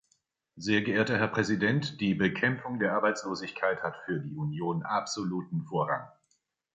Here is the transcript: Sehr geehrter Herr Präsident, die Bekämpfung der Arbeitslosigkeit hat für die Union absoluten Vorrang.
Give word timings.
Sehr 0.55 0.81
geehrter 0.81 1.19
Herr 1.19 1.27
Präsident, 1.27 1.99
die 2.01 2.15
Bekämpfung 2.15 2.79
der 2.79 2.93
Arbeitslosigkeit 2.93 3.83
hat 3.83 3.95
für 4.07 4.19
die 4.19 4.35
Union 4.35 4.81
absoluten 4.81 5.61
Vorrang. 5.65 6.07